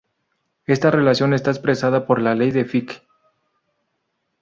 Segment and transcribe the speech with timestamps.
[0.65, 3.05] Esta relación está expresada por la ley de Fick.